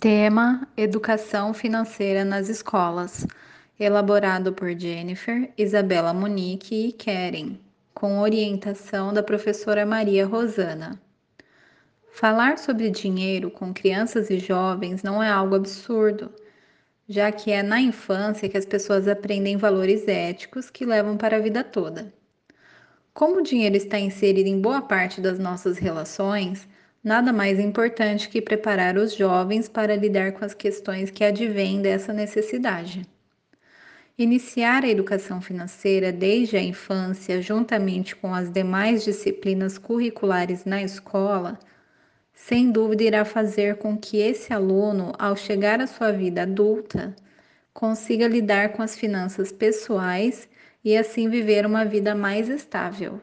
Tema: 0.00 0.66
Educação 0.78 1.52
financeira 1.52 2.24
nas 2.24 2.48
escolas. 2.48 3.26
Elaborado 3.78 4.50
por 4.50 4.70
Jennifer, 4.70 5.52
Isabela 5.58 6.14
Monique 6.14 6.88
e 6.88 6.90
Keren, 6.90 7.60
com 7.92 8.18
orientação 8.18 9.12
da 9.12 9.22
professora 9.22 9.84
Maria 9.84 10.24
Rosana. 10.24 10.98
Falar 12.12 12.56
sobre 12.56 12.88
dinheiro 12.88 13.50
com 13.50 13.74
crianças 13.74 14.30
e 14.30 14.38
jovens 14.38 15.02
não 15.02 15.22
é 15.22 15.28
algo 15.28 15.54
absurdo, 15.54 16.32
já 17.06 17.30
que 17.30 17.52
é 17.52 17.62
na 17.62 17.78
infância 17.78 18.48
que 18.48 18.56
as 18.56 18.64
pessoas 18.64 19.06
aprendem 19.06 19.58
valores 19.58 20.08
éticos 20.08 20.70
que 20.70 20.86
levam 20.86 21.18
para 21.18 21.36
a 21.36 21.40
vida 21.40 21.62
toda. 21.62 22.10
Como 23.12 23.40
o 23.40 23.42
dinheiro 23.42 23.76
está 23.76 23.98
inserido 23.98 24.48
em 24.48 24.62
boa 24.62 24.80
parte 24.80 25.20
das 25.20 25.38
nossas 25.38 25.76
relações, 25.76 26.66
nada 27.02 27.32
mais 27.32 27.58
importante 27.58 28.28
que 28.28 28.42
preparar 28.42 28.96
os 28.96 29.14
jovens 29.14 29.68
para 29.68 29.96
lidar 29.96 30.32
com 30.32 30.44
as 30.44 30.54
questões 30.54 31.10
que 31.10 31.24
advêm 31.24 31.80
dessa 31.80 32.12
necessidade. 32.12 33.06
Iniciar 34.18 34.84
a 34.84 34.88
educação 34.88 35.40
financeira 35.40 36.12
desde 36.12 36.56
a 36.56 36.62
infância, 36.62 37.40
juntamente 37.40 38.14
com 38.14 38.34
as 38.34 38.52
demais 38.52 39.02
disciplinas 39.02 39.78
curriculares 39.78 40.66
na 40.66 40.82
escola, 40.82 41.58
sem 42.34 42.70
dúvida 42.70 43.04
irá 43.04 43.24
fazer 43.24 43.76
com 43.76 43.96
que 43.96 44.18
esse 44.18 44.52
aluno, 44.52 45.12
ao 45.18 45.34
chegar 45.36 45.80
à 45.80 45.86
sua 45.86 46.12
vida 46.12 46.42
adulta, 46.42 47.16
consiga 47.72 48.28
lidar 48.28 48.72
com 48.72 48.82
as 48.82 48.94
finanças 48.94 49.50
pessoais 49.50 50.48
e 50.84 50.96
assim 50.96 51.30
viver 51.30 51.64
uma 51.64 51.84
vida 51.84 52.14
mais 52.14 52.48
estável. 52.48 53.20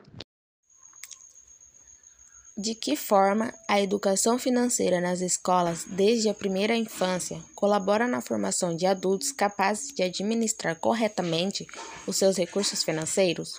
De 2.60 2.74
que 2.74 2.96
forma 2.96 3.54
a 3.68 3.80
educação 3.80 4.40
financeira 4.40 5.00
nas 5.00 5.22
escolas 5.22 5.86
desde 5.86 6.28
a 6.28 6.34
primeira 6.34 6.76
infância 6.76 7.40
colabora 7.54 8.08
na 8.08 8.20
formação 8.20 8.76
de 8.76 8.88
adultos 8.88 9.32
capazes 9.32 9.94
de 9.94 10.02
administrar 10.02 10.76
corretamente 10.80 11.68
os 12.08 12.18
seus 12.18 12.36
recursos 12.36 12.84
financeiros? 12.84 13.54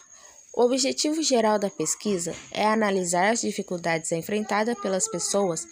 O 0.53 0.63
objetivo 0.63 1.23
geral 1.23 1.61
da 1.61 1.71
pesquisa 1.71 2.35
é 2.51 2.67
analisar 2.67 3.31
as 3.31 3.41
dificuldades 3.41 4.11
enfrentadas 4.11 4.77
pelas 4.81 5.07
pessoas 5.07 5.65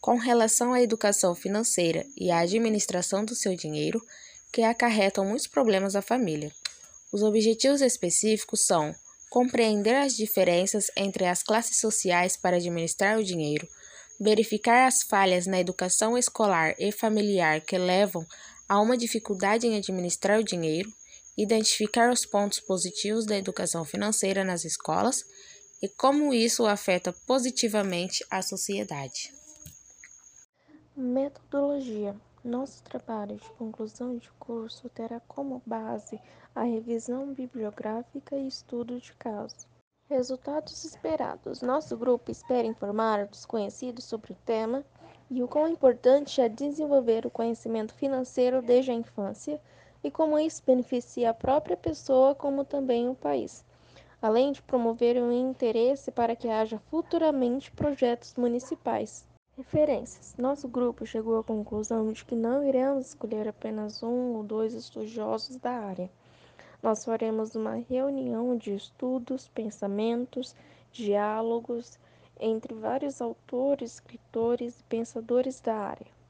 com 0.00 0.16
relação 0.16 0.72
à 0.72 0.82
educação 0.82 1.36
financeira 1.36 2.04
e 2.16 2.32
à 2.32 2.40
administração 2.40 3.24
do 3.24 3.36
seu 3.36 3.54
dinheiro, 3.54 4.04
que 4.52 4.62
acarretam 4.62 5.24
muitos 5.24 5.46
problemas 5.46 5.94
à 5.94 6.02
família. 6.02 6.52
Os 7.12 7.22
objetivos 7.22 7.80
específicos 7.80 8.66
são 8.66 8.92
compreender 9.32 9.94
as 9.94 10.14
diferenças 10.14 10.88
entre 10.94 11.24
as 11.24 11.42
classes 11.42 11.78
sociais 11.78 12.36
para 12.36 12.58
administrar 12.58 13.18
o 13.18 13.24
dinheiro, 13.24 13.66
verificar 14.20 14.86
as 14.86 15.04
falhas 15.04 15.46
na 15.46 15.58
educação 15.58 16.18
escolar 16.18 16.74
e 16.78 16.92
familiar 16.92 17.62
que 17.62 17.78
levam 17.78 18.26
a 18.68 18.78
uma 18.78 18.94
dificuldade 18.94 19.66
em 19.66 19.74
administrar 19.74 20.38
o 20.38 20.44
dinheiro, 20.44 20.92
identificar 21.34 22.12
os 22.12 22.26
pontos 22.26 22.60
positivos 22.60 23.24
da 23.24 23.38
educação 23.38 23.86
financeira 23.86 24.44
nas 24.44 24.66
escolas 24.66 25.24
e 25.82 25.88
como 25.88 26.34
isso 26.34 26.66
afeta 26.66 27.10
positivamente 27.26 28.22
a 28.30 28.42
sociedade. 28.42 29.32
Metodologia. 30.94 32.14
Nosso 32.44 32.82
trabalho 32.82 33.36
de 33.36 33.48
conclusão 33.50 34.16
de 34.16 34.28
curso 34.32 34.88
terá 34.88 35.20
como 35.28 35.62
base 35.64 36.20
a 36.52 36.64
revisão 36.64 37.32
bibliográfica 37.32 38.34
e 38.36 38.48
estudo 38.48 38.98
de 38.98 39.12
caso. 39.12 39.64
Resultados 40.10 40.84
esperados. 40.84 41.62
Nosso 41.62 41.96
grupo 41.96 42.32
espera 42.32 42.66
informar 42.66 43.28
os 43.30 43.46
conhecidos 43.46 44.02
sobre 44.02 44.32
o 44.32 44.36
tema 44.44 44.84
e 45.30 45.40
o 45.40 45.46
quão 45.46 45.68
importante 45.68 46.40
é 46.40 46.48
desenvolver 46.48 47.24
o 47.24 47.30
conhecimento 47.30 47.94
financeiro 47.94 48.60
desde 48.60 48.90
a 48.90 48.94
infância 48.94 49.60
e 50.02 50.10
como 50.10 50.36
isso 50.36 50.64
beneficia 50.66 51.30
a 51.30 51.34
própria 51.34 51.76
pessoa 51.76 52.34
como 52.34 52.64
também 52.64 53.08
o 53.08 53.14
país, 53.14 53.64
além 54.20 54.50
de 54.50 54.60
promover 54.62 55.16
um 55.16 55.30
interesse 55.30 56.10
para 56.10 56.34
que 56.34 56.48
haja 56.48 56.80
futuramente 56.90 57.70
projetos 57.70 58.34
municipais. 58.34 59.24
Referências: 59.54 60.34
Nosso 60.38 60.66
grupo 60.66 61.04
chegou 61.04 61.38
à 61.38 61.44
conclusão 61.44 62.10
de 62.10 62.24
que 62.24 62.34
não 62.34 62.66
iremos 62.66 63.08
escolher 63.08 63.46
apenas 63.46 64.02
um 64.02 64.36
ou 64.36 64.42
dois 64.42 64.72
estudiosos 64.72 65.56
da 65.56 65.72
área. 65.72 66.10
Nós 66.82 67.04
faremos 67.04 67.54
uma 67.54 67.74
reunião 67.74 68.56
de 68.56 68.74
estudos, 68.74 69.48
pensamentos, 69.48 70.56
diálogos 70.90 71.98
entre 72.40 72.72
vários 72.72 73.20
autores, 73.20 73.92
escritores 73.92 74.80
e 74.80 74.84
pensadores 74.84 75.60
da 75.60 75.76
área. 75.76 76.21